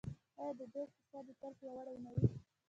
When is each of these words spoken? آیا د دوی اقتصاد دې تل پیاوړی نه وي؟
آیا 0.41 0.51
د 0.59 0.61
دوی 0.73 0.83
اقتصاد 0.87 1.23
دې 1.27 1.33
تل 1.39 1.53
پیاوړی 1.59 1.95
نه 2.03 2.09
وي؟ 2.15 2.27